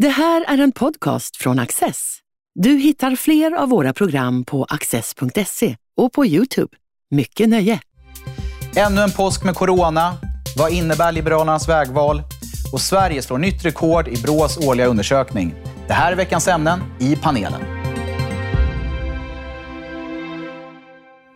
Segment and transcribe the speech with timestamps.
[0.00, 2.18] Det här är en podcast från Access.
[2.54, 6.76] Du hittar fler av våra program på access.se och på Youtube.
[7.10, 7.80] Mycket nöje!
[8.76, 10.16] Ännu en påsk med corona.
[10.58, 12.22] Vad innebär Liberalernas vägval?
[12.72, 15.54] Och Sverige slår nytt rekord i Brås årliga undersökning.
[15.86, 17.60] Det här är veckans ämnen i panelen.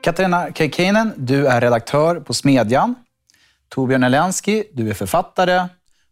[0.02, 2.94] Katarina Keikinen, du är redaktör på Smedjan.
[3.68, 5.68] Torbjörn Elensky, du är författare.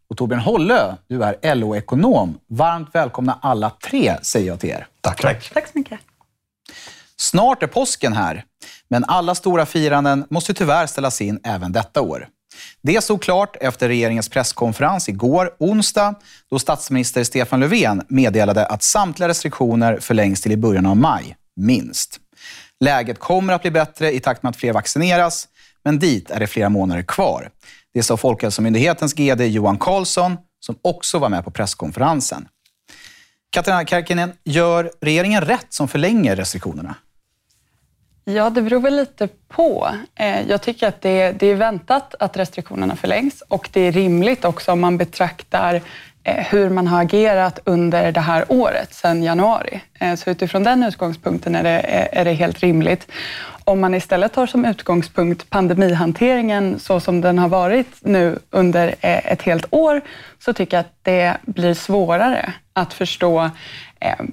[0.09, 2.39] Och Torbjörn Hollö, du är LO-ekonom.
[2.47, 4.87] Varmt välkomna alla tre, säger jag till er.
[5.01, 5.21] Tack.
[5.21, 5.99] Tack, Tack så mycket.
[7.17, 8.45] Snart är påsken här,
[8.87, 12.27] men alla stora firanden måste tyvärr ställas in även detta år.
[12.81, 16.15] Det stod klart efter regeringens presskonferens igår, onsdag,
[16.49, 22.19] då statsminister Stefan Löfven meddelade att samtliga restriktioner förlängs till i början av maj, minst.
[22.79, 25.47] Läget kommer att bli bättre i takt med att fler vaccineras,
[25.83, 27.49] men dit är det flera månader kvar.
[27.93, 32.47] Det sa Folkhälsomyndighetens GD Johan Carlsson, som också var med på presskonferensen.
[33.49, 36.95] Katarina Karkinen, gör regeringen rätt som förlänger restriktionerna?
[38.25, 39.89] Ja, det beror väl lite på.
[40.15, 44.71] Eh, jag tycker att det, är väntat att restriktionerna förlängs och det är rimligt också
[44.71, 45.81] om man betraktar
[46.25, 49.81] Eh, hur man har agerat under det här året, sedan januari.
[49.99, 53.07] Eh, så utifrån den utgångspunkten är det, eh, är det helt rimligt.
[53.63, 59.41] Om man istället tar som utgångspunkt pandemihanteringen så som den har varit nu under ett
[59.41, 60.01] helt år,
[60.39, 63.49] så tycker jag att det blir svårare att förstå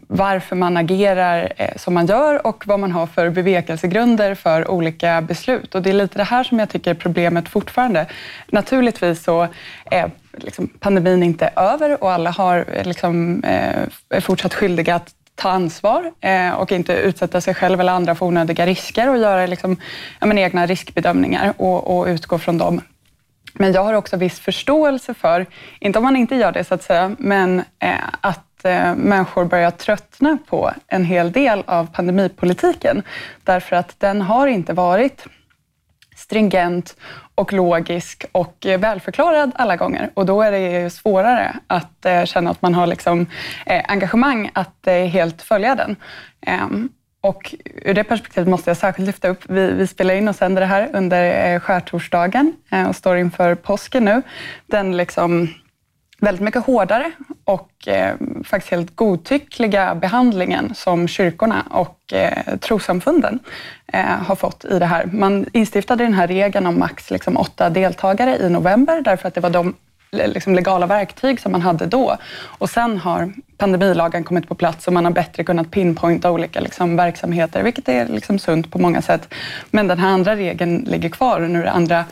[0.07, 5.75] varför man agerar som man gör och vad man har för bevekelsegrunder för olika beslut.
[5.75, 8.07] Och det är lite det här som jag tycker är problemet fortfarande.
[8.47, 9.49] Naturligtvis så
[10.33, 15.51] liksom pandemin inte är över och alla har liksom, eh, är fortsatt skyldiga att ta
[15.51, 19.77] ansvar eh, och inte utsätta sig själv eller andra för onödiga risker och göra liksom,
[20.21, 22.81] ja, egna riskbedömningar och, och utgå från dem.
[23.55, 25.47] Men jag har också viss förståelse för,
[25.81, 29.71] inte om man inte gör det så att säga, men eh, att eh, människor börjar
[29.71, 33.03] tröttna på en hel del av pandemipolitiken.
[33.45, 35.27] Därför att den har inte varit
[36.21, 36.97] stringent
[37.35, 40.11] och logisk och eh, välförklarad alla gånger.
[40.15, 43.27] Och då är det svårare att eh, känna att man har liksom,
[43.67, 45.97] eh, engagemang att helt följa den.
[46.47, 46.89] Ehm,
[47.23, 50.61] och ur det perspektivet måste jag särskilt lyfta upp, vi, vi spelar in och sänder
[50.61, 52.53] det här under skärtorsdagen
[52.89, 54.23] och står inför påsken nu.
[54.67, 55.49] Den liksom
[56.21, 57.13] väldigt mycket hårdare
[57.45, 58.15] och eh,
[58.45, 63.39] faktiskt helt godtyckliga behandlingen som kyrkorna och eh, trossamfunden
[63.93, 65.07] eh, har fått i det här.
[65.13, 69.41] Man instiftade den här regeln om max liksom, åtta deltagare i november därför att det
[69.41, 69.75] var de
[70.13, 72.17] liksom legala verktyg som man hade då.
[72.43, 76.97] Och sen har pandemilagen kommit på plats och man har bättre kunnat pinpointa olika liksom,
[76.97, 79.35] verksamheter, vilket är liksom sunt på många sätt.
[79.71, 82.05] Men den här andra regeln ligger kvar och nu är det andra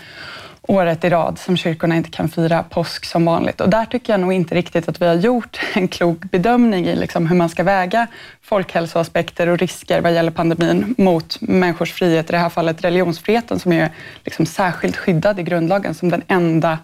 [0.69, 3.61] året i rad som kyrkorna inte kan fira påsk som vanligt.
[3.61, 6.97] Och där tycker jag nog inte riktigt att vi har gjort en klok bedömning i
[6.97, 8.07] liksom hur man ska väga
[8.43, 13.73] folkhälsoaspekter och risker vad gäller pandemin mot människors frihet, i det här fallet religionsfriheten som
[13.73, 13.91] är
[14.25, 16.79] liksom särskilt skyddad i grundlagen som den enda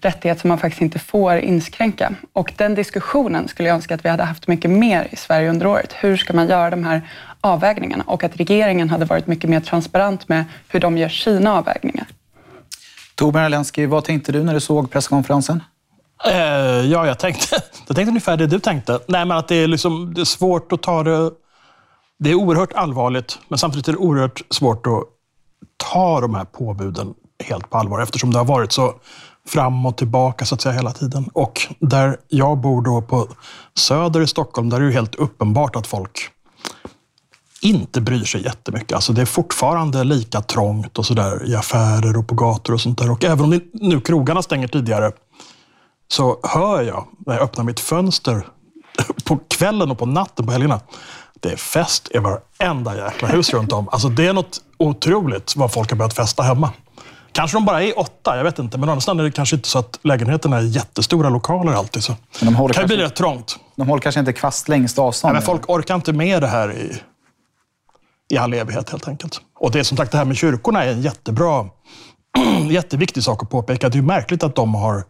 [0.00, 2.14] rättighet som man faktiskt inte får inskränka.
[2.32, 5.66] Och den diskussionen skulle jag önska att vi hade haft mycket mer i Sverige under
[5.66, 5.92] året.
[6.00, 7.02] Hur ska man göra de här
[7.40, 8.04] avvägningarna?
[8.06, 12.06] Och att regeringen hade varit mycket mer transparent med hur de gör sina avvägningar.
[13.14, 15.62] Torbjörn Elensky, vad tänkte du när du såg presskonferensen?
[16.26, 16.34] Eh,
[16.90, 19.00] ja, jag tänkte, jag tänkte ungefär det du tänkte.
[19.08, 21.30] Nej, men att det är, liksom, det är svårt att ta det...
[22.18, 25.02] Det är oerhört allvarligt, men samtidigt är det oerhört svårt att
[25.76, 27.14] ta de här påbuden
[27.44, 28.94] helt på allvar eftersom det har varit så
[29.48, 31.28] fram och tillbaka så att säga hela tiden.
[31.32, 33.28] Och där jag bor då på
[33.74, 36.30] Söder i Stockholm, där är det helt uppenbart att folk
[37.64, 38.92] inte bryr sig jättemycket.
[38.92, 42.98] Alltså det är fortfarande lika trångt och sådär i affärer och på gator och sånt
[42.98, 43.10] där.
[43.10, 45.12] Och även om nu krogarna stänger tidigare
[46.08, 48.46] så hör jag när jag öppnar mitt fönster
[49.24, 50.80] på kvällen och på natten på helgerna.
[51.40, 53.88] Det är fest i varenda jäkla hus runt om.
[53.88, 56.70] Alltså det är något otroligt vad folk har börjat festa hemma.
[57.32, 58.78] Kanske de bara är åtta, jag vet inte.
[58.78, 62.04] Men annars är det kanske inte så att lägenheterna är jättestora lokaler alltid.
[62.04, 63.56] Så men de håller kan kanske, bli rätt trångt.
[63.76, 65.32] De håller kanske inte kvast längst avstånd?
[65.32, 67.00] Nej, men folk orkar inte med det här i,
[68.30, 69.40] i all evighet helt enkelt.
[69.58, 71.66] Och det är som sagt, det här med kyrkorna är en jättebra,
[72.70, 73.88] jätteviktig sak att påpeka.
[73.88, 75.04] Det är märkligt att de, har,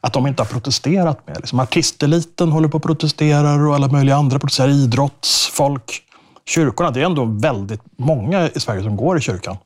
[0.00, 1.34] att de inte har protesterat mer.
[1.34, 4.68] Liksom artisteliten håller på att protestera och alla möjliga andra protesterar.
[4.68, 6.02] Idrottsfolk.
[6.46, 9.56] Kyrkorna, det är ändå väldigt många i Sverige som går i kyrkan.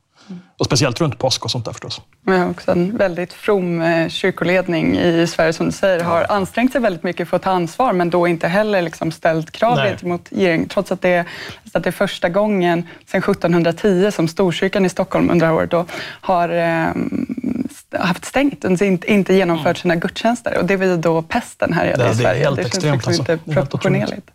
[0.57, 2.01] Och speciellt runt påsk och sånt där förstås.
[2.25, 6.71] Vi har också en väldigt from eh, kyrkoledning i Sverige som du säger, har ansträngt
[6.71, 9.89] sig väldigt mycket för att ta ansvar men då inte heller liksom ställt krav Nej.
[9.89, 10.67] gentemot regeringen.
[10.69, 11.25] Trots att det, är,
[11.73, 15.85] att det är första gången sedan 1710 som Storkyrkan i Stockholm under här året då
[16.21, 16.87] har eh,
[17.99, 20.57] haft stängt och inte, inte genomfört sina gudstjänster.
[20.59, 22.39] Och det var ju då pesten härjade Det- i det är Sverige.
[22.43, 23.33] helt det känns extremt, liksom alltså.
[23.33, 24.27] inte är proportionerligt.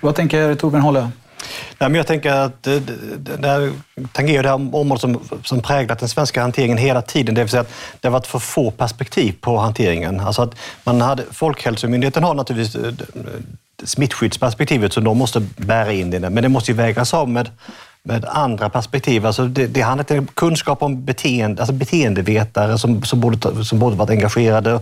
[0.00, 1.08] Vad tänker Torbjörn Hålle?
[1.78, 3.72] Nej, men jag tänker att det, det, det här
[4.12, 7.34] tangerar det här området som, som präglat den svenska hanteringen hela tiden.
[7.34, 10.20] Det vill säga att det har varit för få perspektiv på hanteringen.
[10.20, 10.54] Alltså att
[10.84, 12.92] man hade, Folkhälsomyndigheten har naturligtvis eh,
[13.84, 17.50] smittskyddsperspektivet som de måste bära in i det, men det måste ju vägas av med
[18.04, 19.26] med andra perspektiv.
[19.26, 23.96] Alltså det, det handlar om kunskap om beteende, alltså beteendevetare som, som, borde, som borde
[23.96, 24.80] varit engagerade,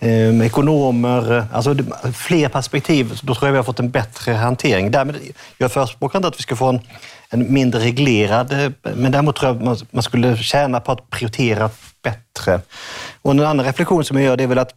[0.00, 3.20] eh, ekonomer, alltså det, fler perspektiv.
[3.22, 4.90] Då tror jag vi har fått en bättre hantering.
[4.90, 5.16] Därmed,
[5.58, 6.80] jag förespråkar inte att vi ska få en,
[7.30, 11.10] en mindre reglerad, eh, men däremot tror jag att man, man skulle tjäna på att
[11.10, 11.70] prioritera
[12.02, 12.60] bättre.
[13.22, 14.74] Och en annan reflektion som jag gör det är väl att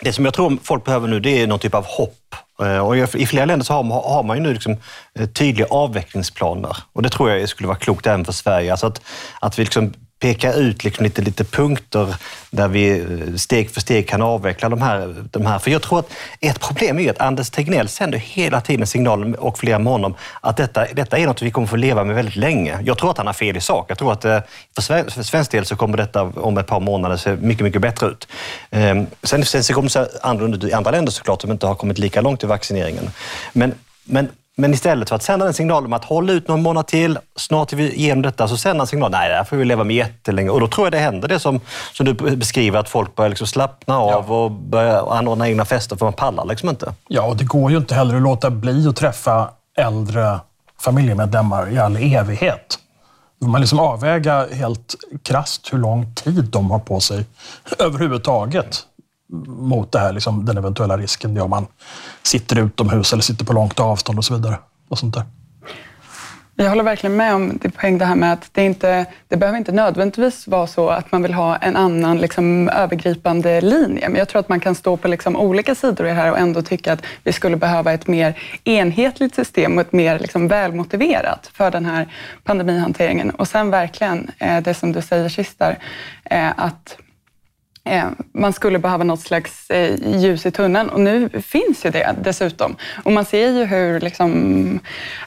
[0.00, 2.34] det som jag tror folk behöver nu det är någon typ av hopp.
[2.62, 4.76] Eh, och I flera länder så har man, har man ju nu liksom
[5.18, 6.76] eh, tydliga avvecklingsplaner.
[6.92, 8.70] Och det tror jag skulle vara klokt även för Sverige.
[8.70, 9.00] Alltså att,
[9.40, 12.16] att vi liksom peka ut liksom lite, lite punkter
[12.50, 15.58] där vi eh, steg för steg kan avveckla de här, de här.
[15.58, 19.34] För jag tror att ett problem är ju att Anders Tegnell sänder hela tiden signalen,
[19.34, 22.36] och flera med honom, att detta, detta är något vi kommer få leva med väldigt
[22.36, 22.78] länge.
[22.84, 23.90] Jag tror att han har fel i sak.
[23.90, 24.40] Jag tror att eh,
[24.74, 27.82] för, Sver- för svensk del så kommer detta om ett par månader se mycket, mycket
[27.82, 28.28] bättre ut.
[28.70, 31.66] Ehm, sen, sen så kommer det se annorlunda ut i andra länder såklart som inte
[31.66, 33.10] har kommit lika långt i vaccineringen.
[33.52, 33.74] Men,
[34.04, 37.18] men men istället för att sända en signal om att hålla ut någon månad till,
[37.36, 39.84] snart är vi igenom detta, så sända en signal, nej det här får vi leva
[39.84, 40.50] med jättelänge.
[40.50, 41.60] Och då tror jag det händer det som,
[41.92, 46.06] som du beskriver, att folk börjar liksom slappna av och börjar anordna egna fester, för
[46.06, 46.94] man pallar liksom inte.
[47.08, 50.40] Ja, och det går ju inte heller att låta bli att träffa äldre
[50.80, 52.78] familjemedlemmar i all evighet.
[53.40, 57.26] Man liksom avväga helt krasst hur lång tid de har på sig
[57.78, 58.86] överhuvudtaget
[59.46, 61.34] mot det här, liksom, den eventuella risken.
[61.34, 61.66] Det om man
[62.22, 64.58] sitter utomhus eller sitter på långt avstånd och så vidare.
[64.88, 65.24] Och sånt där.
[66.56, 69.58] Jag håller verkligen med om din poäng det här med att det, inte, det behöver
[69.58, 74.08] inte nödvändigtvis vara så att man vill ha en annan liksom, övergripande linje.
[74.08, 76.38] Men jag tror att man kan stå på liksom, olika sidor i det här och
[76.38, 81.50] ändå tycka att vi skulle behöva ett mer enhetligt system och ett mer liksom, välmotiverat
[81.54, 82.08] för den här
[82.44, 83.30] pandemihanteringen.
[83.30, 85.78] Och sen verkligen eh, det som du säger sist där,
[86.24, 86.96] eh, att
[88.32, 92.76] man skulle behöva något slags eh, ljus i tunneln och nu finns ju det dessutom.
[93.04, 94.80] Och man ser ju hur liksom,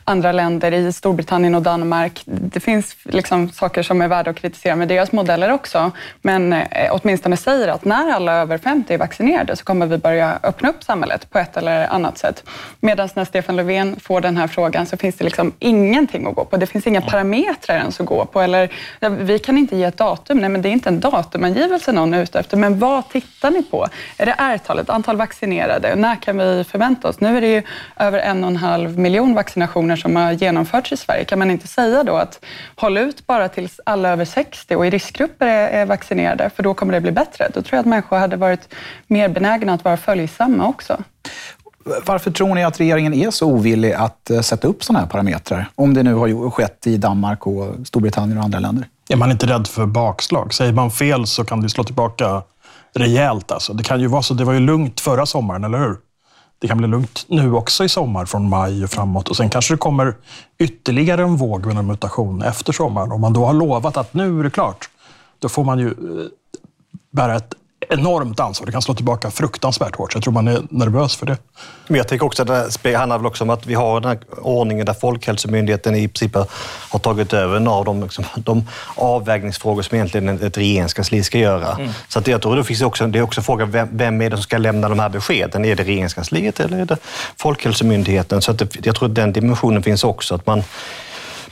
[0.03, 4.75] andra länder i Storbritannien och Danmark, det finns liksom saker som är värda att kritisera
[4.75, 9.55] med deras modeller också, men eh, åtminstone säger att när alla över 50 är vaccinerade
[9.55, 12.43] så kommer vi börja öppna upp samhället på ett eller annat sätt.
[12.79, 16.45] Medan när Stefan Löfven får den här frågan så finns det liksom ingenting att gå
[16.45, 16.57] på.
[16.57, 18.41] Det finns inga parametrar ens att gå på.
[18.41, 18.69] Eller,
[19.09, 20.37] vi kan inte ge ett datum.
[20.37, 22.57] Nej, men det är inte en datumangivelse någon är ute efter.
[22.57, 23.87] Men vad tittar ni på?
[24.17, 25.95] Är det R-talet, antal vaccinerade?
[25.95, 27.19] När kan vi förvänta oss?
[27.19, 27.63] Nu är det ju
[27.95, 31.25] över en och en halv miljon vaccinationer som har genomförts i Sverige.
[31.25, 32.45] Kan man inte säga då att
[32.75, 36.73] håll ut bara tills alla över 60 och i riskgrupper är, är vaccinerade, för då
[36.73, 37.49] kommer det bli bättre.
[37.53, 38.73] Då tror jag att människor hade varit
[39.07, 40.97] mer benägna att vara följsamma också.
[42.05, 45.69] Varför tror ni att regeringen är så ovillig att eh, sätta upp sådana här parametrar?
[45.75, 48.87] Om det nu har skett i Danmark och Storbritannien och andra länder.
[49.09, 50.53] Är man inte rädd för bakslag?
[50.53, 52.43] Säger man fel så kan det slå tillbaka
[52.93, 53.51] rejält.
[53.51, 53.73] Alltså.
[53.73, 54.33] Det kan ju vara så.
[54.33, 55.97] Det var ju lugnt förra sommaren, eller hur?
[56.59, 59.29] Det kan bli lugnt nu också i sommar, från maj och framåt.
[59.29, 60.15] Och Sen kanske det kommer
[60.59, 63.11] ytterligare en våg med en mutation efter sommaren.
[63.11, 64.89] Om man då har lovat att nu är det klart,
[65.39, 65.93] då får man ju eh,
[67.11, 67.53] bära ett
[67.89, 68.65] enormt ansvar.
[68.65, 70.11] Det kan slå tillbaka fruktansvärt hårt.
[70.11, 71.37] Så jag tror man är nervös för det.
[71.87, 74.19] Men jag tänker också att det handlar väl också om att vi har den här
[74.41, 76.35] ordningen där Folkhälsomyndigheten i princip
[76.89, 81.77] har tagit över en av de, liksom, de avvägningsfrågor som egentligen ett regeringskansli ska göra.
[82.07, 84.35] Så att jag tror det finns också, det är också frågan vem, vem är det
[84.35, 85.65] som ska lämna de här beskeden?
[85.65, 86.97] Är det regeringskansliet eller är det
[87.37, 88.41] Folkhälsomyndigheten?
[88.41, 90.35] Så att det, jag tror att den dimensionen finns också.
[90.35, 90.63] Att man,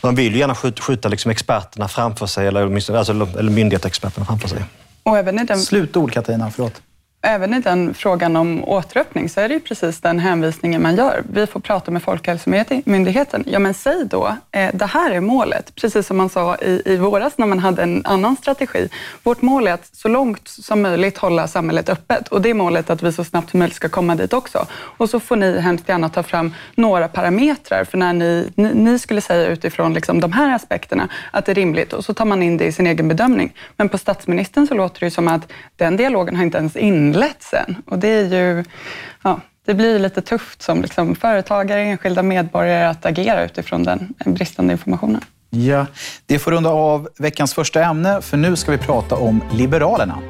[0.01, 4.25] man vill ju gärna skjuta, skjuta liksom experterna framför sig, eller, åtminstone- alltså, eller myndighetsexperterna
[4.25, 4.60] framför sig.
[5.09, 6.51] Och även i den Slutord, Katarina.
[6.51, 6.81] Förlåt.
[7.27, 11.24] Även i den frågan om återöppning så är det ju precis den hänvisningen man gör.
[11.34, 13.44] Vi får prata med Folkhälsomyndigheten.
[13.48, 15.75] Ja, men säg då, eh, det här är målet.
[15.75, 18.89] Precis som man sa i, i våras när man hade en annan strategi.
[19.24, 22.89] Vårt mål är att så långt som möjligt hålla samhället öppet och det är målet
[22.89, 24.67] att vi så snabbt som möjligt ska komma dit också.
[24.72, 29.00] Och så får ni hemskt gärna ta fram några parametrar för när ni, ni, ni
[29.00, 32.44] skulle säga utifrån liksom de här aspekterna att det är rimligt och så tar man
[32.44, 33.53] in det i sin egen bedömning.
[33.77, 37.14] Men på statsministern så låter det ju som att den dialogen har inte ens inletts
[37.53, 38.63] än och det är ju,
[39.24, 44.74] ja, det blir lite tufft som liksom företagare, enskilda medborgare att agera utifrån den bristande
[44.74, 45.22] informationen.
[45.50, 45.86] Ja,
[46.25, 50.22] det får runda av veckans första ämne, för nu ska vi prata om Liberalerna.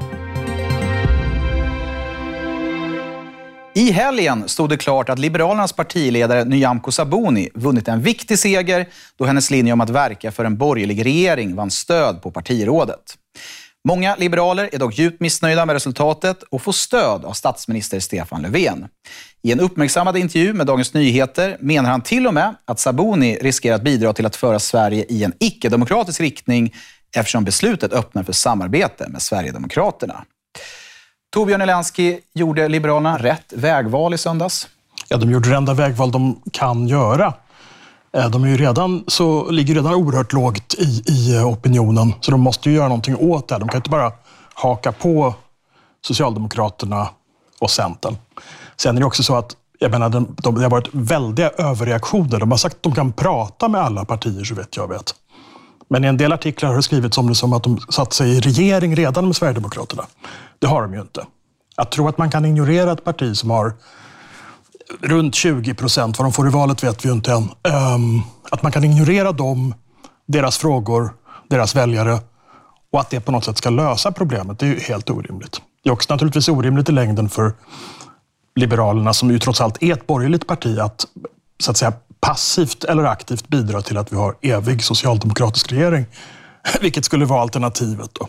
[3.77, 8.85] I helgen stod det klart att Liberalernas partiledare Nyamko Sabuni vunnit en viktig seger
[9.17, 13.17] då hennes linje om att verka för en borgerlig regering vann stöd på partirådet.
[13.87, 18.87] Många liberaler är dock djupt missnöjda med resultatet och får stöd av statsminister Stefan Löfven.
[19.43, 23.75] I en uppmärksammad intervju med Dagens Nyheter menar han till och med att Sabuni riskerar
[23.75, 26.73] att bidra till att föra Sverige i en icke-demokratisk riktning
[27.15, 30.23] eftersom beslutet öppnar för samarbete med Sverigedemokraterna.
[31.33, 34.67] Torbjörn Elensky, gjorde Liberalerna rätt vägval i söndags?
[35.07, 37.33] Ja, de gjorde det enda vägval de kan göra.
[38.15, 42.31] Eh, de är ju redan, så, ligger redan oerhört lågt i, i eh, opinionen, så
[42.31, 43.57] de måste ju göra någonting åt det.
[43.57, 44.11] De kan inte bara
[44.53, 45.35] haka på
[46.01, 47.09] Socialdemokraterna
[47.59, 48.17] och Centern.
[48.77, 52.39] Sen är det också så att jag menar, de, de, det har varit väldiga överreaktioner.
[52.39, 55.15] De har sagt att de kan prata med alla partier, så vet jag vet.
[55.87, 58.37] Men i en del artiklar har det skrivits om det som att de satt sig
[58.37, 60.03] i regering redan med Sverigedemokraterna.
[60.59, 61.25] Det har de ju inte.
[61.75, 63.73] Att tro att man kan ignorera ett parti som har
[65.01, 67.43] runt 20 procent, vad de får i valet vet vi ju inte än.
[67.93, 69.73] Um, att man kan ignorera dem,
[70.27, 71.13] deras frågor,
[71.49, 72.19] deras väljare
[72.91, 75.61] och att det på något sätt ska lösa problemet, det är ju helt orimligt.
[75.83, 77.53] Det är också naturligtvis orimligt i längden för
[78.55, 81.05] Liberalerna, som ju trots allt är ett borgerligt parti, att
[81.59, 86.05] så att säga passivt eller aktivt bidra till att vi har evig socialdemokratisk regering.
[86.81, 88.09] Vilket skulle vara alternativet.
[88.13, 88.27] Då.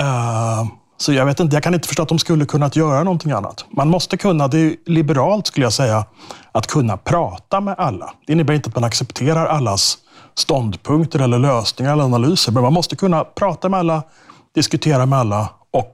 [0.00, 3.32] Uh, så jag vet inte, jag kan inte förstå att de skulle kunnat göra någonting
[3.32, 3.64] annat.
[3.70, 6.04] Man måste kunna, det är liberalt skulle jag säga,
[6.52, 8.14] att kunna prata med alla.
[8.26, 9.98] Det innebär inte att man accepterar allas
[10.34, 14.02] ståndpunkter eller lösningar eller analyser, men man måste kunna prata med alla,
[14.54, 15.92] diskutera med alla och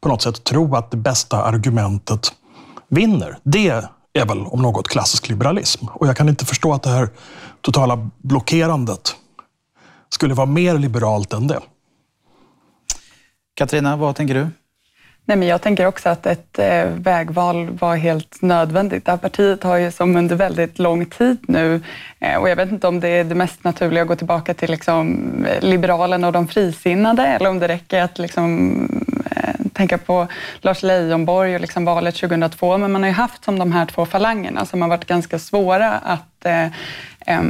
[0.00, 2.32] på något sätt tro att det bästa argumentet
[2.88, 3.38] vinner.
[3.42, 3.68] Det
[4.12, 5.86] är väl om något klassisk liberalism.
[5.88, 7.08] Och jag kan inte förstå att det här
[7.60, 9.16] totala blockerandet
[10.08, 11.60] skulle vara mer liberalt än det.
[13.62, 14.48] Katarina, vad tänker du?
[15.24, 19.04] Nej, men jag tänker också att ett eh, vägval var helt nödvändigt.
[19.04, 21.80] Det här partiet har ju som under väldigt lång tid nu,
[22.20, 24.70] eh, och jag vet inte om det är det mest naturliga att gå tillbaka till
[24.70, 28.88] liksom, eh, Liberalerna och de frisinnade, eller om det räcker att liksom,
[29.72, 30.26] tänka på
[30.60, 34.06] Lars Leijonborg och liksom valet 2002, men man har ju haft som de här två
[34.06, 36.66] falangerna som har varit ganska svåra att eh,
[37.26, 37.42] eh,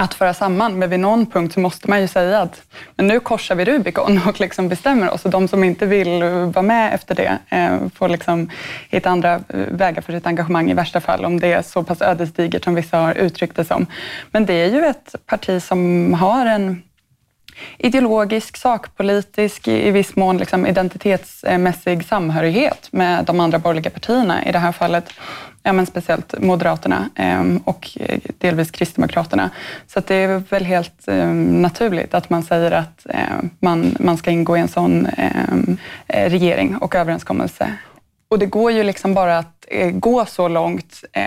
[0.00, 2.62] att föra samman, men vid någon punkt så måste man ju säga att
[2.96, 6.62] men nu korsar vi Rubicon och liksom bestämmer oss och de som inte vill vara
[6.62, 8.50] med efter det eh, får liksom
[8.90, 9.40] hitta andra eh,
[9.70, 12.98] vägar för sitt engagemang i värsta fall, om det är så pass ödesdigert som vissa
[12.98, 13.86] har uttryckt det som.
[14.30, 16.82] Men det är ju ett parti som har en
[17.78, 24.44] ideologisk, sakpolitisk, i viss mån liksom identitetsmässig samhörighet med de andra borgerliga partierna.
[24.44, 25.12] I det här fallet
[25.62, 29.50] ja, men speciellt Moderaterna ehm, och eh, delvis Kristdemokraterna.
[29.86, 34.30] Så det är väl helt ehm, naturligt att man säger att ehm, man, man ska
[34.30, 37.76] ingå i en sån eh, regering och överenskommelse.
[38.30, 41.24] Och det går ju liksom bara att eh, gå så långt eh,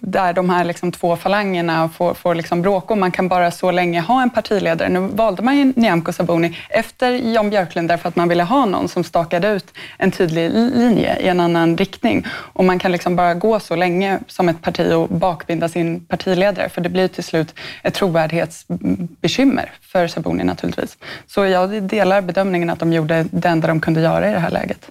[0.00, 3.70] där de här liksom två falangerna får, får liksom bråka och man kan bara så
[3.70, 4.88] länge ha en partiledare.
[4.88, 8.88] Nu valde man ju Nyamko Sabuni efter Jan Björklund därför att man ville ha någon
[8.88, 9.66] som stakade ut
[9.98, 12.26] en tydlig linje i en annan riktning.
[12.28, 16.68] Och man kan liksom bara gå så länge som ett parti och bakbinda sin partiledare
[16.68, 20.98] för det blir till slut ett trovärdighetsbekymmer för Sabuni naturligtvis.
[21.26, 24.50] Så jag delar bedömningen att de gjorde det enda de kunde göra i det här
[24.50, 24.90] läget.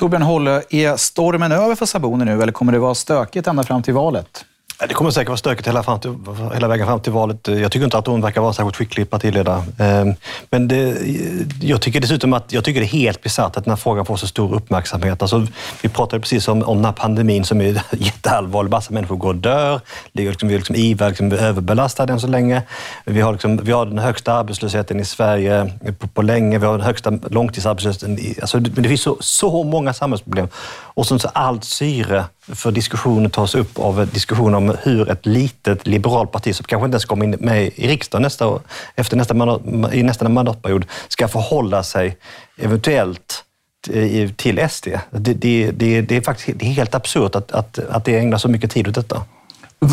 [0.00, 3.82] Torbjörn Hållö, är stormen över för Saboni nu eller kommer det vara stökigt ända fram
[3.82, 4.44] till valet?
[4.88, 6.14] Det kommer säkert vara stökigt hela, fram till,
[6.54, 7.48] hela vägen fram till valet.
[7.48, 9.62] Jag tycker inte att hon verkar vara särskilt skicklig partiledare.
[9.78, 10.14] Ehm,
[10.50, 10.98] men det,
[11.60, 14.16] jag tycker dessutom att jag tycker det är helt bisarrt att den här frågan får
[14.16, 15.22] så stor uppmärksamhet.
[15.22, 15.46] Alltså,
[15.82, 18.70] vi pratade precis om, om den här pandemin som är jätteallvarlig.
[18.70, 19.80] Massa människor går och dör.
[20.12, 22.62] Liksom, vi är liksom IVA liksom överbelastade än så länge.
[23.04, 26.58] Vi har, liksom, vi har den högsta arbetslösheten i Sverige på, på länge.
[26.58, 28.18] Vi har den högsta långtidsarbetslösheten.
[28.40, 30.48] Alltså, det, det finns så, så många samhällsproblem.
[30.94, 35.86] Och som så allt syre för diskussionen tas upp av diskussion om hur ett litet
[35.86, 38.60] liberalt parti, som kanske inte ens kommer in med i riksdagen nästa,
[38.94, 39.62] efter nästa mandat,
[39.92, 42.16] i nästa mandatperiod, ska förhålla sig
[42.58, 43.44] eventuellt
[44.36, 44.88] till SD.
[45.10, 48.38] Det, det, det, det är faktiskt det är helt absurt att, att, att det ägnar
[48.38, 49.22] så mycket tid åt detta.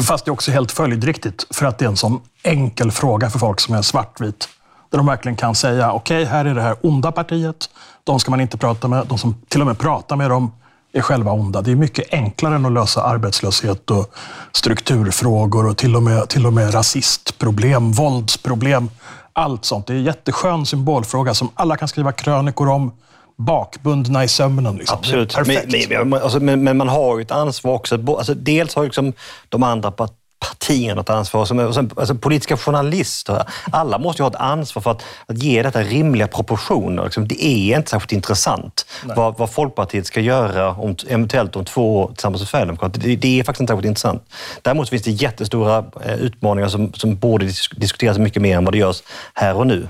[0.07, 3.39] Fast det är också helt följdriktigt, för att det är en sån enkel fråga för
[3.39, 4.49] folk som är svartvit.
[4.89, 7.69] Där de verkligen kan säga, okej, okay, här är det här onda partiet.
[8.03, 9.07] De ska man inte prata med.
[9.07, 10.51] De som till och med pratar med dem
[10.97, 11.61] är själva onda.
[11.61, 14.15] Det är mycket enklare än att lösa arbetslöshet och
[14.51, 18.89] strukturfrågor och till och med, till och med rasistproblem, våldsproblem.
[19.33, 19.87] Allt sånt.
[19.87, 22.91] Det är en jätteskön symbolfråga som alla kan skriva krönikor om
[23.37, 24.75] bakbundna i sömnen.
[24.75, 24.97] Liksom.
[24.97, 25.37] Absolut.
[25.47, 27.95] Men, men, alltså, men, men, man har ju ett ansvar också.
[28.07, 29.13] Alltså, dels har liksom
[29.49, 30.26] de andra partierna
[30.69, 31.45] ett ansvar.
[31.45, 35.81] Som, alltså, politiska journalister, alla måste ju ha ett ansvar för att, att ge detta
[35.81, 37.03] rimliga proportioner.
[37.03, 41.97] Liksom, det är inte särskilt intressant vad, vad, Folkpartiet ska göra om, eventuellt om två
[41.97, 43.05] år tillsammans med Sverigedemokraterna.
[43.05, 44.23] Det, det, är faktiskt inte särskilt intressant.
[44.61, 48.77] Däremot finns det jättestora eh, utmaningar som, som borde diskuteras mycket mer än vad det
[48.77, 49.03] görs
[49.33, 49.87] här och nu.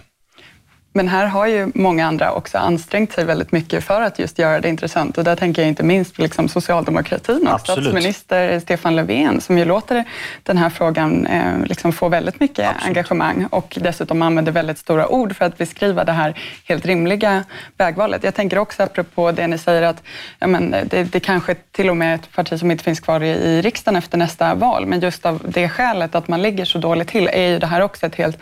[0.97, 4.59] Men här har ju många andra också ansträngt sig väldigt mycket för att just göra
[4.59, 5.17] det intressant.
[5.17, 9.65] Och där tänker jag inte minst på liksom socialdemokratin och statsminister Stefan Löfven som ju
[9.65, 10.03] låter
[10.43, 12.87] den här frågan eh, liksom få väldigt mycket Absolut.
[12.87, 17.43] engagemang och dessutom använder väldigt stora ord för att beskriva det här helt rimliga
[17.77, 18.23] vägvalet.
[18.23, 20.03] Jag tänker också apropå det ni säger att
[20.39, 23.23] ja, men det, det kanske till och med är ett parti som inte finns kvar
[23.23, 26.77] i, i riksdagen efter nästa val, men just av det skälet att man ligger så
[26.77, 28.37] dåligt till är ju det här också ett helt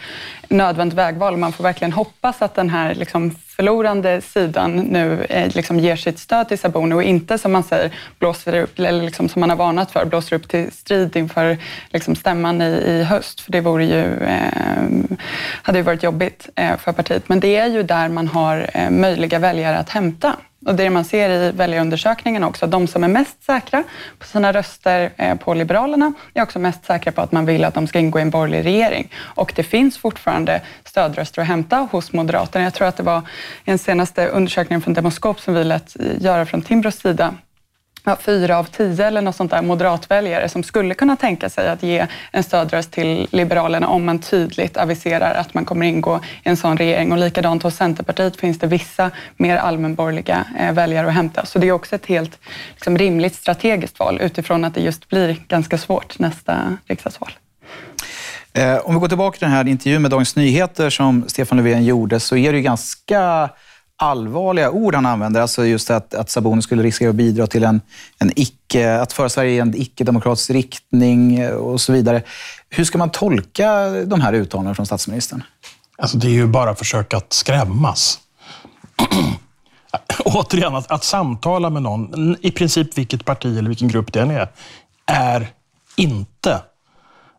[0.50, 1.38] nödvändigt vägval.
[1.38, 6.20] Man får verkligen hoppas att den här liksom förlorande sidan nu eh, liksom ger sitt
[6.20, 9.58] stöd till Sabuni och inte som man säger blåser upp, eller liksom som man har
[9.58, 11.58] varnat för, blåser upp till strid inför
[11.90, 13.42] liksom stämman i, i höst.
[13.42, 15.18] För det vore ju, eh,
[15.62, 17.30] hade ju varit jobbigt eh, för partiet.
[17.30, 20.36] Men det är ju där man har eh, möjliga väljare att hämta.
[20.66, 23.84] Och det man ser i väljarundersökningen också, de som är mest säkra
[24.20, 27.74] på sina röster eh, på Liberalerna är också mest säkra på att man vill att
[27.74, 29.12] de ska ingå i en borgerlig regering.
[29.18, 32.64] Och det finns fortfarande stödröster att hämta hos Moderaterna.
[32.64, 33.20] Jag tror att det var
[33.66, 37.34] i den senaste undersökningen från Demoskop som vi lät eh, göra från Timbros sida
[38.06, 41.84] ja, fyra av tio eller något sånt där moderatväljare som skulle kunna tänka sig att
[41.84, 46.58] ge en stödröst till Liberalerna om man tydligt aviserar att man kommer ingå i en
[46.58, 47.12] sån regering.
[47.12, 51.46] Och likadant hos Centerpartiet finns det vissa mer allmänborgerliga eh, väljare att hämta.
[51.46, 52.40] Så det är också ett helt
[52.74, 57.32] liksom, rimligt strategiskt val utifrån att det just blir ganska svårt nästa riksdagsval.
[58.54, 61.86] Eh, om vi går tillbaka till den här intervjun med Dagens Nyheter som Stefan Löfven
[61.86, 63.50] gjorde så är det ju ganska
[63.98, 65.42] allvarliga ord han använder.
[65.42, 67.82] Alltså just att, att Sabuni skulle riskera att bidra till en,
[68.20, 72.24] en icke, att föra Sverige i en icke-demokratisk riktning och så vidare.
[72.70, 75.44] Hur ska man tolka de här uttalandena från statsministern?
[75.98, 78.20] Alltså det är ju bara försök att skrämmas.
[80.26, 84.32] Återigen, att, att samtala med någon, i princip vilket parti eller vilken grupp det än
[84.32, 84.50] är,
[85.06, 85.48] är
[85.96, 86.62] inte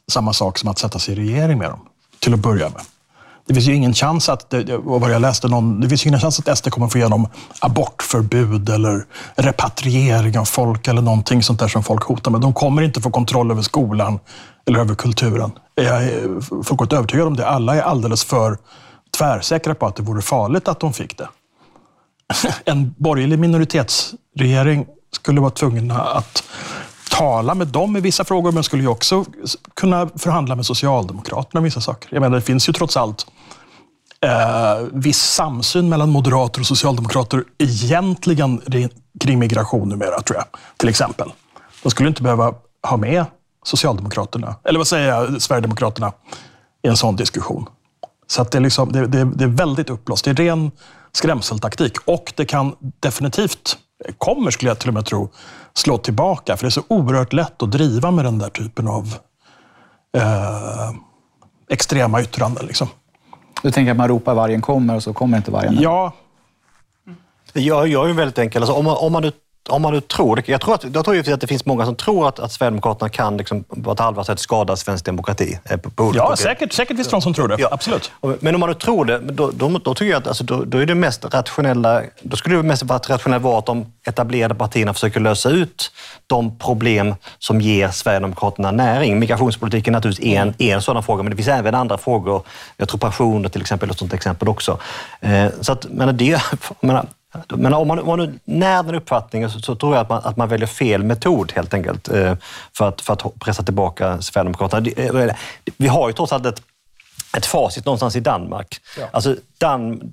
[0.09, 1.81] samma sak som att sätta sig i regering med dem,
[2.19, 2.83] till att börja med.
[3.47, 6.59] Det finns ju ingen chans att, vad jag läste någon, det finns ingen chans att
[6.59, 7.29] SD kommer få igenom
[7.61, 12.41] abortförbud eller repatriering av folk eller någonting sånt där som folk hotar med.
[12.41, 14.19] De kommer inte få kontroll över skolan
[14.67, 15.53] eller över kulturen.
[15.75, 17.47] Jag är fullkomligt övertygad om det.
[17.47, 18.59] Alla är alldeles för
[19.18, 21.29] tvärsäkra på att det vore farligt att de fick det.
[22.64, 26.42] En borgerlig minoritetsregering skulle vara tvungna att
[27.11, 29.25] tala med dem i vissa frågor, men skulle ju också
[29.75, 32.09] kunna förhandla med Socialdemokraterna om vissa saker.
[32.12, 33.27] Jag menar, det finns ju trots allt
[34.20, 38.62] eh, viss samsyn mellan moderater och socialdemokrater egentligen
[39.20, 40.46] kring migration numera, tror jag.
[40.76, 41.33] Till exempel.
[41.83, 42.55] De skulle inte behöva
[42.88, 43.24] ha med
[43.64, 46.12] Socialdemokraterna, eller vad säger jag, Sverigedemokraterna
[46.83, 47.68] i en sån diskussion.
[48.26, 50.24] Så att det, är liksom, det, det, det är väldigt uppblåst.
[50.24, 50.70] Det är ren
[51.12, 53.79] skrämseltaktik och det kan definitivt,
[54.18, 55.31] kommer skulle jag till och med tro,
[55.74, 56.57] slå tillbaka.
[56.57, 59.14] För det är så oerhört lätt att driva med den där typen av
[60.16, 60.90] eh,
[61.70, 62.66] extrema yttranden.
[62.66, 62.88] Liksom.
[63.66, 65.79] Du tänker att man ropar vargen kommer och så kommer inte vargen?
[65.81, 66.12] Ja.
[67.52, 68.62] Jag, jag är väldigt enkel.
[68.62, 69.33] Alltså, om, man, om man nu
[69.68, 72.29] om man nu tror, jag tror, att, jag tror att det finns många som tror
[72.29, 75.59] att, att Sverigedemokraterna kan liksom, på ett allvarligt sätt skada svensk demokrati.
[75.64, 77.57] Eh, på, på ja, säkert, säkert finns det de som tror det.
[77.59, 77.68] Ja.
[77.72, 78.12] Absolut.
[78.40, 80.79] Men om man nu tror det, då, då, då tycker jag att alltså, då, då,
[80.79, 84.94] är det mest rationella, då skulle det mest vara rationellt vara att de etablerade partierna
[84.94, 85.92] försöker lösa ut
[86.26, 89.18] de problem som ger Sverigedemokraterna näring.
[89.18, 92.42] Migrationspolitiken är naturligtvis en, en sådan fråga, men det finns även andra frågor.
[92.76, 94.79] Jag tror pensioner till exempel, ett sånt exempel också.
[95.20, 96.42] Eh, så att, men det,
[96.81, 97.07] menar,
[97.49, 100.37] men om man, om man när den uppfattningen så, så, tror jag att man, att
[100.37, 102.35] man väljer fel metod helt enkelt eh,
[102.77, 104.90] för, att, för att pressa tillbaka Sverigedemokraterna.
[104.96, 105.35] Eh,
[105.77, 106.62] vi har ju trots allt ett
[107.37, 108.81] ett facit någonstans i Danmark.
[108.99, 109.07] Ja.
[109.11, 110.12] Alltså, Dan,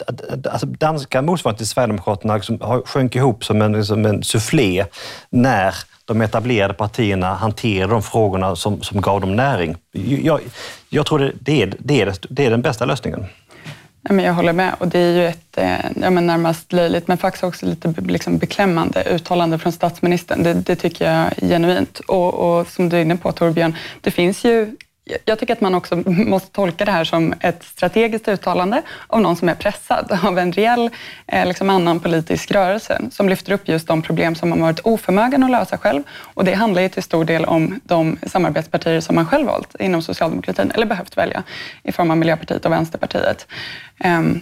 [0.52, 4.86] alltså danska motsvarigheten till Sverigedemokraterna liksom sjönk ihop som en, som en soufflé
[5.30, 9.76] när de etablerade partierna hanterade de frågorna som, som gav dem näring.
[10.22, 10.40] Jag,
[10.90, 13.26] jag tror det, det, är, det, är, det är den bästa lösningen
[14.10, 17.44] jag håller med och det är ju ett eh, ja, men närmast löjligt men faktiskt
[17.44, 20.44] också lite liksom beklämmande uttalande från statsministern.
[20.44, 22.00] Det, det tycker jag är genuint.
[22.00, 24.76] Och, och, som du är inne på Torbjörn, det finns ju
[25.26, 29.36] jag tycker att man också måste tolka det här som ett strategiskt uttalande av någon
[29.36, 30.90] som är pressad av en reell
[31.28, 35.44] eh, liksom annan politisk rörelse som lyfter upp just de problem som man varit oförmögen
[35.44, 36.04] att lösa själv.
[36.10, 40.02] Och det handlar ju till stor del om de samarbetspartier som man själv valt inom
[40.02, 41.44] socialdemokratin, eller behövt välja,
[41.84, 43.48] i form av Miljöpartiet och Vänsterpartiet.
[44.00, 44.42] Ehm,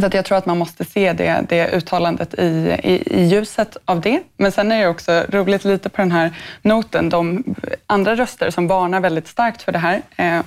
[0.00, 3.76] så att jag tror att man måste se det, det uttalandet i, i, i, ljuset
[3.84, 4.20] av det.
[4.36, 6.30] Men sen är det också roligt lite på den här
[6.62, 7.44] noten, de
[7.86, 10.02] andra röster som varnar väldigt starkt för det här.
[10.16, 10.40] Eh,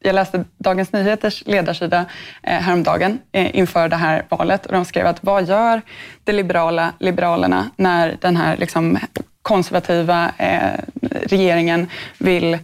[0.00, 2.04] jag läste Dagens Nyheters ledarsida
[2.42, 5.82] eh, häromdagen eh, inför det här valet och de skrev att vad gör
[6.24, 8.98] det liberala Liberalerna när den här liksom
[9.42, 10.32] konservativa
[11.22, 12.58] regeringen vill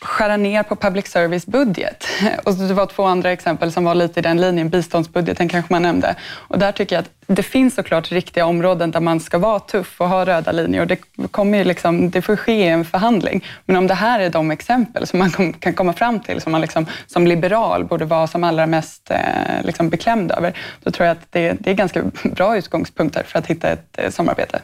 [0.00, 2.06] skära ner på public service budget.
[2.44, 4.68] Och det var två andra exempel som var lite i den linjen.
[4.68, 6.14] Biståndsbudgeten kanske man nämnde.
[6.24, 10.00] Och där tycker jag att det finns såklart riktiga områden där man ska vara tuff
[10.00, 10.80] och ha röda linjer.
[10.80, 10.98] Och det,
[11.30, 13.44] kommer liksom, det får ske i en förhandling.
[13.66, 16.60] Men om det här är de exempel som man kan komma fram till, som man
[16.60, 21.12] liksom, som liberal borde vara som allra mest eh, liksom beklämd över, då tror jag
[21.12, 24.60] att det, det är ganska bra utgångspunkter för att hitta ett eh, samarbete.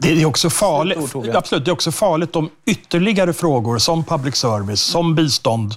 [0.00, 0.98] Det är också farligt,
[1.34, 5.74] absolut, det är också farligt om ytterligare frågor som public service, som bistånd,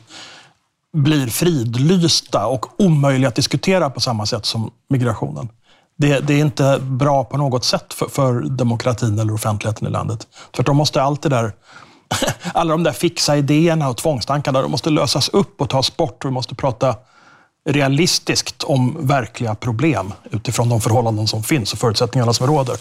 [0.93, 5.49] blir fridlysta och omöjliga att diskutera på samma sätt som migrationen.
[5.97, 10.27] Det, det är inte bra på något sätt för, för, demokratin eller offentligheten i landet.
[10.51, 11.53] Tvärtom måste allt det där,
[12.53, 16.25] alla de där fixa idéerna och tvångstankarna, de måste lösas upp och tas bort.
[16.25, 16.95] Vi måste prata
[17.69, 22.77] realistiskt om verkliga problem utifrån de förhållanden som finns och förutsättningarna som råder.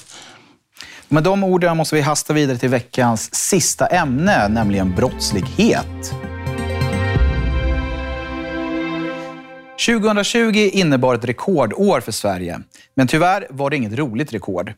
[1.13, 6.15] Med de orden måste vi hasta vidare till veckans sista ämne, nämligen brottslighet.
[9.87, 12.61] 2020 innebar ett rekordår för Sverige.
[12.97, 14.73] Men tyvärr var det inget roligt rekord.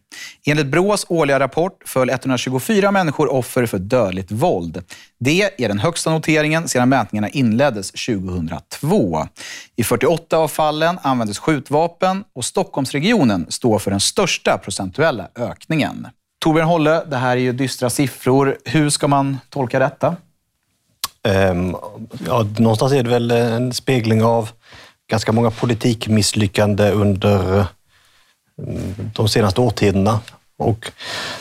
[0.46, 4.84] Enligt Brås årliga rapport föll 124 människor offer för dödligt våld.
[5.20, 9.28] Det är den högsta noteringen sedan mätningarna inleddes 2002.
[9.76, 16.06] I 48 av fallen användes skjutvapen och Stockholmsregionen står för den största procentuella ökningen.
[16.42, 18.58] Torbjörn Holle, det här är ju dystra siffror.
[18.64, 20.16] Hur ska man tolka detta?
[21.28, 21.76] Um,
[22.26, 24.50] ja, någonstans är det väl en spegling av
[25.10, 27.66] ganska många politikmisslyckande under
[28.58, 30.20] mm, de senaste årtiondena.
[30.62, 30.90] Och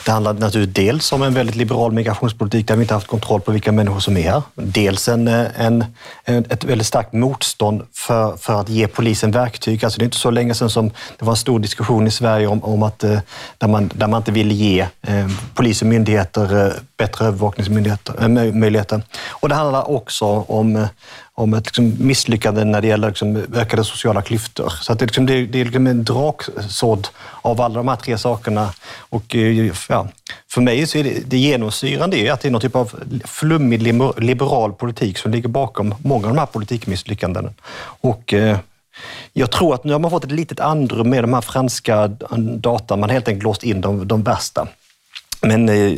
[0.06, 3.52] det handlar naturligtvis dels om en väldigt liberal migrationspolitik där vi inte haft kontroll på
[3.52, 4.42] vilka människor som är här.
[4.56, 5.28] Dels eh, en,
[6.24, 9.86] en, ett väldigt starkt motstånd för, för att ge polisen verktyg.
[9.86, 12.48] Alltså det är inte så länge sedan som det var en stor diskussion i Sverige
[12.48, 13.20] om, om att eh,
[13.58, 19.02] där man, där man inte ville ge eh, polis och myndigheter eh, bättre övervakningsmöjligheter.
[19.30, 20.88] Och det handlar också om,
[21.36, 24.74] om ett liksom misslyckande när det gäller liksom ökade sociala klyftor.
[24.82, 27.08] Så att det, liksom, det, det är liksom en draksådd
[27.42, 28.74] av alla de här tre sakerna.
[29.00, 30.08] Och, eh, ja,
[30.52, 32.92] för mig så är det, det genomsyrande är att det är någon typ av
[33.26, 33.82] flummig
[34.18, 37.50] liberal politik som ligger bakom många av de här politikmisslyckandena.
[37.84, 38.58] Och, eh,
[39.34, 42.96] jag tror att nu har man fått ett litet andrum med de här franska data.
[42.96, 44.68] Man har helt enkelt låst in de, de värsta.
[45.42, 45.94] Men, eh,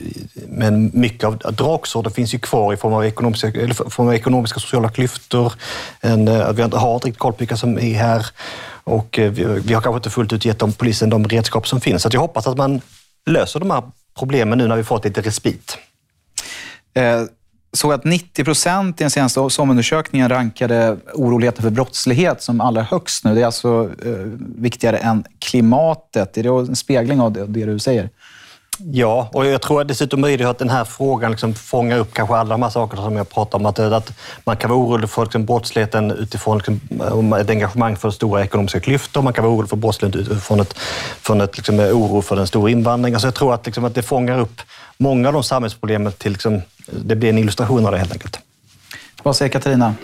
[0.48, 4.60] men mycket av draksåren finns ju kvar i form av ekonomiska, eller form av ekonomiska
[4.60, 5.54] sociala klyftor.
[6.02, 8.26] En, eh, vi har inte riktigt koll på vilka som är här
[8.84, 11.82] och eh, vi, vi har kanske inte fullt ut gett dem, polisen de redskap som
[11.82, 12.02] finns.
[12.02, 12.82] Så jag hoppas att man
[13.26, 13.84] löser de här
[14.18, 15.78] problemen nu när vi fått lite respit.
[16.94, 17.24] Eh,
[17.74, 23.26] såg att 90 procent i den senaste SOM-undersökningen rankade oroligheten för brottslighet som allra högst
[23.26, 23.36] nu.
[23.36, 24.12] Det är alltså eh,
[24.58, 26.38] viktigare än klimatet.
[26.38, 28.10] Är det en spegling av det, det du säger?
[28.80, 32.50] Ja, och jag tror dessutom möjligt att den här frågan liksom fångar upp kanske alla
[32.50, 33.66] de här sakerna som jag pratar om.
[33.66, 38.44] Att, att man kan vara orolig för liksom brottsligheten utifrån liksom, ett engagemang för stora
[38.44, 39.22] ekonomiska klyftor.
[39.22, 40.74] Man kan vara orolig för brottsligheten utifrån ett,
[41.22, 43.16] från ett liksom, oro för den stora invandringen.
[43.16, 44.62] Alltså jag tror att, liksom, att det fångar upp
[44.98, 46.32] många av de samhällsproblemen till...
[46.32, 48.40] Liksom, det blir en illustration av det helt enkelt.
[49.24, 49.96] Vad säger Katarina?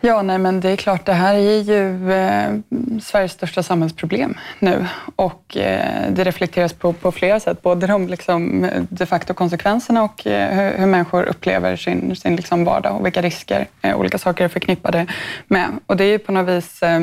[0.00, 2.54] Ja, nej, men det är klart, det här är ju eh,
[3.02, 7.62] Sveriges största samhällsproblem nu och eh, det reflekteras på, på flera sätt.
[7.62, 12.64] Både de liksom, de facto konsekvenserna och eh, hur, hur, människor upplever sin, sin liksom
[12.64, 15.06] vardag och vilka risker eh, olika saker är förknippade
[15.46, 15.68] med.
[15.86, 17.00] Och det är ju på något vis eh,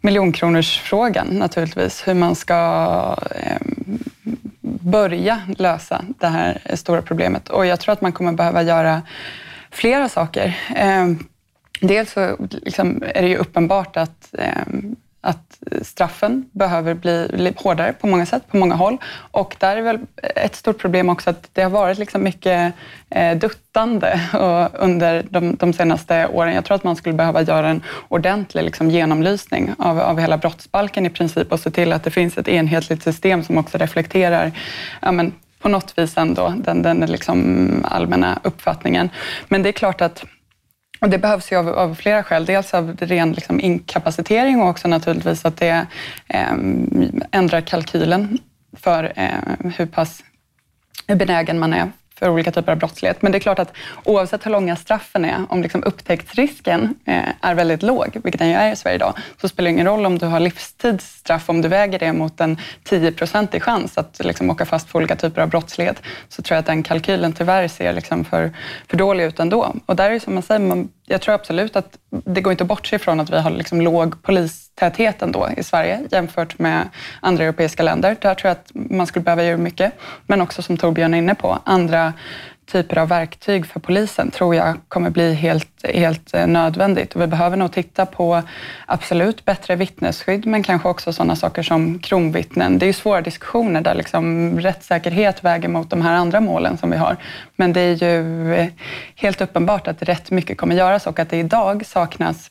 [0.00, 3.58] miljonkronorsfrågan naturligtvis, hur man ska eh,
[4.80, 7.48] börja lösa det här stora problemet.
[7.48, 9.02] Och jag tror att man kommer behöva göra
[9.70, 10.58] flera saker.
[10.76, 11.06] Eh,
[11.80, 14.62] Dels så liksom är det ju uppenbart att, eh,
[15.20, 18.96] att straffen behöver bli hårdare på många sätt, på många håll.
[19.30, 19.98] Och där är väl
[20.36, 22.74] ett stort problem också att det har varit liksom mycket
[23.10, 24.20] eh, duttande
[24.72, 26.54] under de, de, senaste åren.
[26.54, 31.06] Jag tror att man skulle behöva göra en ordentlig liksom, genomlysning av, av hela brottsbalken
[31.06, 34.52] i princip och se till att det finns ett enhetligt system som också reflekterar
[35.02, 39.10] ja, men, på något vis ändå den, den liksom allmänna uppfattningen.
[39.48, 40.24] Men det är klart att
[41.00, 42.44] och det behövs ju av, av, flera skäl.
[42.44, 45.86] Dels av ren liksom, inkapacitering och också naturligtvis att det
[46.28, 46.52] eh,
[47.32, 48.38] ändrar kalkylen
[48.76, 50.22] för eh, hur pass
[51.06, 53.22] hur benägen man är för olika typer av brottslighet.
[53.22, 53.72] Men det är klart att
[54.04, 58.54] oavsett hur långa straffen är, om liksom upptäcktsrisken eh, är väldigt låg, vilket den ju
[58.54, 61.68] är i Sverige idag, så spelar det ingen roll om du har livstidsstraff, om du
[61.68, 66.02] väger det mot en 10-procentig chans att liksom åka fast för olika typer av brottslighet,
[66.28, 68.52] så tror jag att den kalkylen tyvärr ser liksom för,
[68.88, 69.74] för dålig ut ändå.
[69.86, 72.64] Och där är det som man säger, man, jag tror absolut att det går inte
[72.64, 74.22] att bortse ifrån att vi har liksom låg
[74.80, 76.88] tätheten då i Sverige jämfört med
[77.20, 78.16] andra europeiska länder.
[78.20, 79.92] Där tror jag att man skulle behöva göra mycket.
[80.26, 82.12] Men också som Torbjörn är inne på, andra
[82.72, 87.14] typer av verktyg för polisen tror jag kommer bli helt, helt eh, nödvändigt.
[87.14, 88.42] Och vi behöver nog titta på
[88.86, 92.78] absolut bättre vittnesskydd, men kanske också sådana saker som kronvittnen.
[92.78, 96.90] Det är ju svåra diskussioner där liksom rättssäkerhet väger mot de här andra målen som
[96.90, 97.16] vi har.
[97.56, 98.68] Men det är ju eh,
[99.14, 102.50] helt uppenbart att rätt mycket kommer göras och att det idag saknas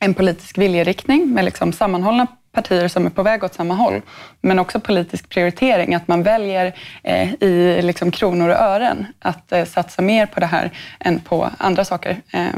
[0.00, 4.02] en politisk viljeriktning med liksom sammanhållna partier som är på väg åt samma håll,
[4.40, 9.64] men också politisk prioritering, att man väljer eh, i liksom kronor och ören att eh,
[9.64, 12.22] satsa mer på det här än på andra saker.
[12.32, 12.48] Eh,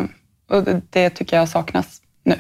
[0.51, 1.87] och det tycker jag saknas
[2.25, 2.35] nu.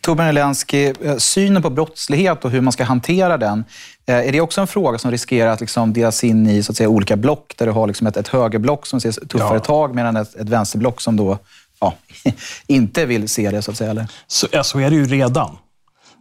[0.00, 3.64] Torbjörn Elensky, eh, synen på brottslighet och hur man ska hantera den,
[4.06, 6.76] eh, är det också en fråga som riskerar att liksom delas in i så att
[6.76, 9.60] säga, olika block, där du har liksom ett, ett högerblock som ser tuffare ja.
[9.60, 11.38] tag, medan ett, ett vänsterblock som då
[11.80, 11.94] ja,
[12.66, 13.90] inte vill se det, så att säga?
[13.90, 14.06] Eller?
[14.26, 15.58] Så, ja, så är det ju redan.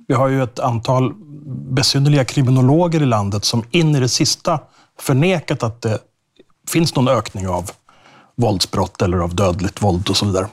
[0.08, 1.14] Vi har ju ett antal
[1.72, 4.60] besynnerliga kriminologer i landet som in i det sista
[5.00, 6.00] förnekat att det
[6.70, 7.72] finns någon ökning av
[8.36, 10.48] våldsbrott eller av dödligt våld och så vidare.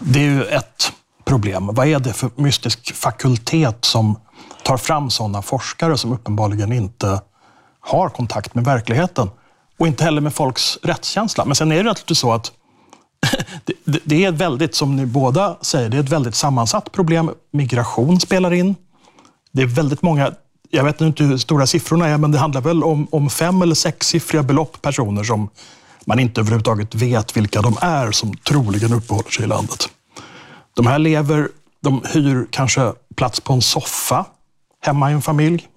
[0.00, 0.92] Det är ju ett
[1.24, 1.70] problem.
[1.72, 4.18] Vad är det för mystisk fakultet som
[4.62, 7.20] tar fram sådana forskare som uppenbarligen inte
[7.80, 9.30] har kontakt med verkligheten
[9.78, 11.44] och inte heller med folks rättskänsla.
[11.44, 12.52] Men sen är det naturligtvis så att
[13.64, 17.30] det, det, det, är väldigt, som ni båda säger, det är ett väldigt sammansatt problem.
[17.52, 18.76] Migration spelar in.
[19.52, 20.32] Det är väldigt många,
[20.70, 23.74] jag vet inte hur stora siffrorna är, men det handlar väl om, om fem eller
[23.74, 25.48] sexsiffriga belopp personer som
[26.04, 29.88] man inte överhuvudtaget vet vilka de är som troligen uppehåller sig i landet.
[30.74, 31.48] De här lever,
[31.80, 34.26] de hyr kanske plats på en soffa
[34.80, 35.68] hemma i en familj.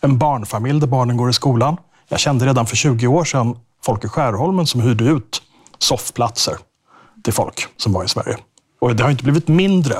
[0.00, 1.76] En barnfamilj där barnen går i skolan.
[2.08, 5.42] Jag kände redan för 20 år sedan folk i Skärholmen som hyrde ut
[5.78, 6.56] soffplatser
[7.22, 8.36] till folk som var i Sverige.
[8.80, 9.94] Och det har inte blivit mindre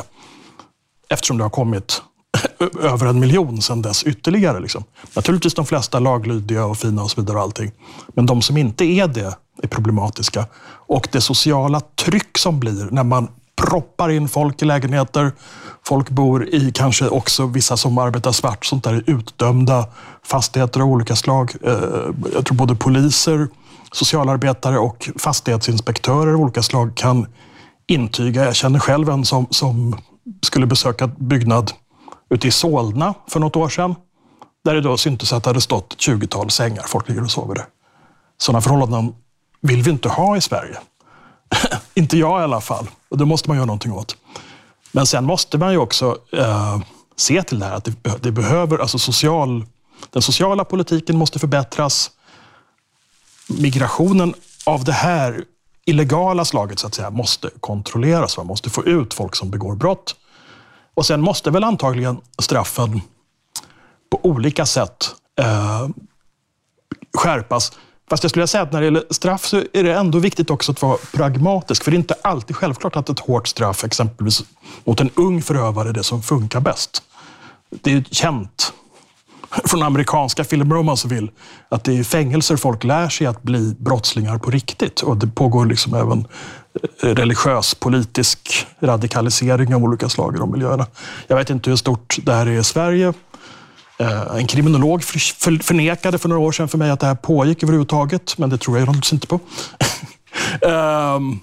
[1.08, 2.02] eftersom det har kommit
[2.80, 4.60] över en miljon sedan dess ytterligare.
[4.60, 4.84] Liksom.
[5.16, 7.36] Naturligtvis de flesta laglydiga och fina och så vidare.
[7.36, 7.72] Och allting.
[8.08, 10.46] Men de som inte är det är problematiska.
[10.86, 15.32] Och det sociala tryck som blir när man proppar in folk i lägenheter.
[15.82, 19.86] Folk bor i kanske också vissa som arbetar svart, sånt där utdömda
[20.22, 21.52] fastigheter av olika slag.
[21.64, 21.72] Eh,
[22.34, 23.48] jag tror både poliser,
[23.92, 27.26] socialarbetare och fastighetsinspektörer av olika slag kan
[27.86, 28.44] intyga.
[28.44, 29.98] Jag känner själv en som, som
[30.42, 31.72] skulle besöka byggnad
[32.30, 33.94] ute i Solna för något år sedan.
[34.64, 36.82] Där det då syntes att det hade stått ett 20-tal sängar.
[36.86, 37.64] Folk ligger och sover där.
[38.38, 39.14] Sådana förhållanden
[39.60, 40.78] vill vi inte ha i Sverige.
[41.94, 42.86] inte jag i alla fall.
[43.08, 44.16] Och det måste man göra någonting åt.
[44.92, 46.80] Men sen måste man ju också eh,
[47.16, 49.64] se till det här att det, det, behöver, alltså social,
[50.10, 52.10] den sociala politiken måste förbättras.
[53.58, 54.34] Migrationen
[54.64, 55.44] av det här
[55.84, 58.36] illegala slaget så att säga måste kontrolleras.
[58.36, 60.16] Man måste få ut folk som begår brott.
[60.94, 63.00] Och sen måste väl antagligen straffen
[64.10, 65.88] på olika sätt eh,
[67.18, 67.72] skärpas.
[68.10, 70.72] Fast jag skulle säga att när det gäller straff så är det ändå viktigt också
[70.72, 71.84] att vara pragmatisk.
[71.84, 74.42] För det är inte alltid självklart att ett hårt straff, exempelvis
[74.84, 77.02] mot en ung förövare, är det som funkar bäst.
[77.70, 78.72] Det är känt
[79.64, 81.30] från amerikanska filmer om man så vill,
[81.68, 85.00] att det är i fängelser folk lär sig att bli brottslingar på riktigt.
[85.00, 86.26] Och det pågår liksom även
[87.02, 90.86] eh, religiös, politisk radikalisering av olika slag i de miljöerna.
[91.26, 93.12] Jag vet inte hur stort det här är i Sverige.
[93.98, 95.04] Eh, en kriminolog
[95.62, 98.78] förnekade för några år sedan för mig att det här pågick överhuvudtaget, men det tror
[98.78, 99.40] jag naturligtvis inte på.
[100.62, 101.38] Ehm,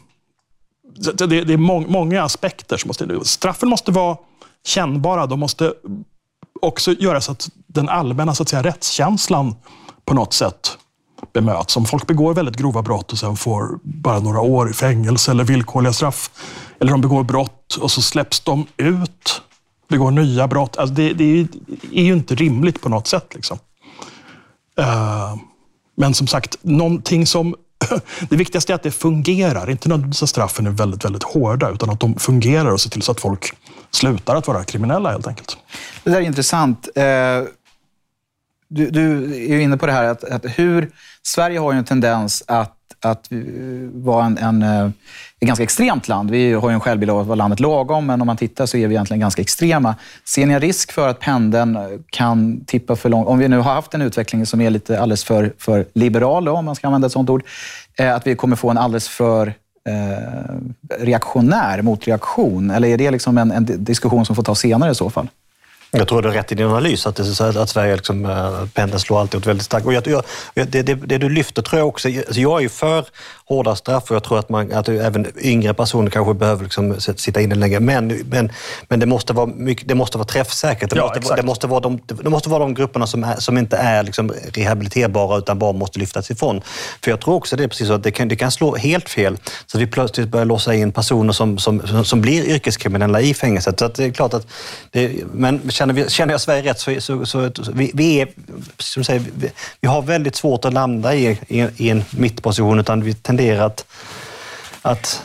[1.17, 3.19] det är många aspekter som måste...
[3.23, 4.17] Straffen måste vara
[4.65, 5.25] kännbara.
[5.25, 5.73] De måste
[6.61, 9.55] också göra så att den allmänna så att säga, rättskänslan
[10.05, 10.77] på något sätt
[11.33, 11.77] bemöts.
[11.77, 15.43] Om folk begår väldigt grova brott och sen får bara några år i fängelse eller
[15.43, 16.29] villkorliga straff,
[16.79, 19.41] eller de begår brott och så släpps de ut,
[19.89, 20.77] begår nya brott.
[20.77, 21.47] Alltså det, det
[21.91, 23.35] är ju inte rimligt på något sätt.
[23.35, 23.59] Liksom.
[24.79, 25.35] Uh,
[25.97, 27.55] men som sagt, någonting som
[28.29, 29.69] det viktigaste är att det fungerar.
[29.69, 33.01] Inte nödvändigtvis att straffen är väldigt, väldigt hårda, utan att de fungerar och ser till
[33.01, 33.53] så att folk
[33.91, 35.57] slutar att vara kriminella helt enkelt.
[36.03, 36.89] Det där är intressant.
[36.95, 37.03] Eh,
[38.69, 40.91] du, du är inne på det här att, att, hur...
[41.27, 43.37] Sverige har ju en tendens att, att eh,
[43.93, 44.85] vara en, en, eh,
[45.39, 46.31] ett ganska extremt land.
[46.31, 48.77] Vi har ju en självbild av att vara landet lagom, men om man tittar så
[48.77, 49.95] är vi egentligen ganska extrema.
[50.25, 53.27] Ser ni en risk för att pendeln kan tippa för långt?
[53.27, 56.51] Om vi nu har haft en utveckling som är lite alldeles för, för liberal, då,
[56.51, 57.43] om man ska använda ett sånt ord,
[57.97, 59.53] att vi kommer få en alldeles för
[59.87, 60.55] eh,
[60.99, 62.71] reaktionär motreaktion?
[62.71, 65.27] Eller är det liksom en, en diskussion som får tas senare i så fall?
[65.91, 68.99] Jag tror du har rätt i din analys, att, det, att Sverige liksom, eh, pendeln
[68.99, 69.85] slår alltid åt väldigt starkt.
[69.85, 70.23] Och jag, jag,
[70.53, 73.05] det, det, det, du lyfter tror jag också, alltså jag är ju för
[73.49, 77.41] hårda straff och jag tror att, man, att även yngre personer kanske behöver liksom sitta
[77.41, 77.79] inne längre.
[77.79, 78.51] Men, men,
[78.87, 80.89] men det, måste vara mycket, det måste vara träffsäkert.
[80.89, 83.57] Det, Ja, måste, det, måste, vara de, det måste vara de grupperna som, är, som
[83.57, 86.61] inte är liksom rehabiliterbara utan bara måste lyftas ifrån.
[87.03, 89.09] För jag tror också det är precis så att det kan, det kan slå helt
[89.09, 89.37] fel.
[89.65, 93.79] Så att vi plötsligt börjar låsa in personer som, som, som blir yrkeskriminella i fängelset.
[93.79, 94.47] Så det är klart att
[94.91, 98.27] det, men känner, vi, känner jag Sverige rätt så, så, så, vi, vi, är,
[98.77, 103.03] som säger, vi, vi har väldigt svårt att landa i, i, i en mittposition utan
[103.03, 103.85] vi tenderar att,
[104.81, 105.23] att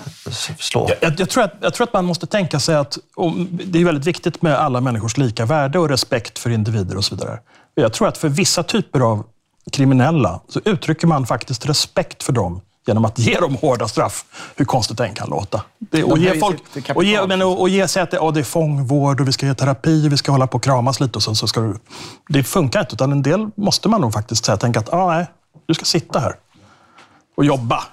[0.59, 0.91] slå.
[1.01, 2.99] Jag, jag, tror att, jag tror att man måste tänka sig att
[3.49, 7.15] det är väldigt viktigt med alla människors lika värde och respekt för individer och så
[7.15, 7.39] vidare.
[7.75, 9.25] Jag tror att för vissa typer av
[9.73, 14.25] kriminella så uttrycker man faktiskt respekt för dem genom att ge dem hårda straff,
[14.57, 15.63] hur konstigt det än kan låta.
[15.79, 16.63] Det, och, ge folk,
[16.95, 19.33] och, ge, men, och, och ge sig att det, ja, det är fångvård och vi
[19.33, 21.61] ska ge terapi och vi ska hålla på och kramas lite och sen så ska
[21.61, 21.77] du...
[22.29, 25.27] Det funkar inte, utan en del måste man nog faktiskt säga, tänka att ah, nej,
[25.67, 26.37] du ska sitta här
[27.35, 27.85] och jobba.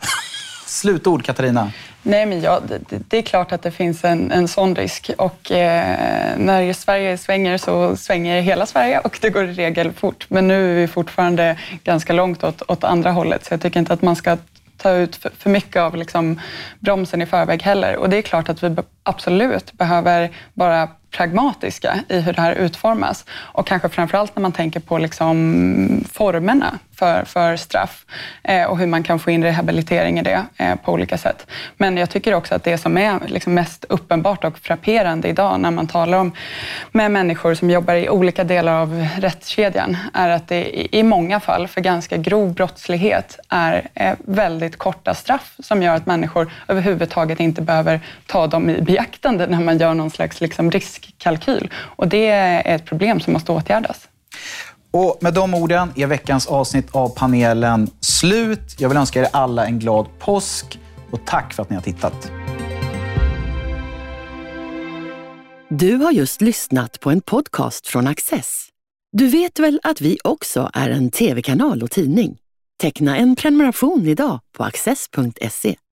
[0.65, 1.71] Slutord, Katarina.
[2.01, 5.11] Nej, men ja, det, det är klart att det finns en, en sån risk.
[5.17, 10.25] Och eh, när Sverige svänger så svänger hela Sverige och det går i regel fort.
[10.29, 13.93] Men nu är vi fortfarande ganska långt åt, åt andra hållet, så jag tycker inte
[13.93, 14.37] att man ska
[14.77, 16.39] ta ut för, för mycket av liksom
[16.79, 17.95] bromsen i förväg heller.
[17.95, 23.25] Och det är klart att vi absolut behöver vara pragmatiska i hur det här utformas.
[23.31, 28.05] Och kanske framförallt när man tänker på liksom formerna för, för straff
[28.43, 31.47] eh, och hur man kan få in rehabilitering i det eh, på olika sätt.
[31.77, 35.71] Men jag tycker också att det som är liksom mest uppenbart och frapperande idag när
[35.71, 36.31] man talar om
[36.91, 41.67] med människor som jobbar i olika delar av rättskedjan är att det i, många fall
[41.67, 47.61] för ganska grov brottslighet är eh, väldigt korta straff som gör att människor överhuvudtaget inte
[47.61, 50.69] behöver ta dem i beaktande när man gör någon slags liksom
[51.05, 51.69] riskkalkyl.
[51.75, 54.07] Och det är ett problem som måste åtgärdas.
[54.91, 58.75] Och med de orden är veckans avsnitt av panelen slut.
[58.77, 60.79] Jag vill önska er alla en glad påsk
[61.11, 62.31] och tack för att ni har tittat.
[65.69, 68.65] Du har just lyssnat på en podcast från Access.
[69.11, 72.37] Du vet väl att vi också är en tv-kanal och tidning?
[72.81, 75.75] Teckna en prenumeration idag på access.se.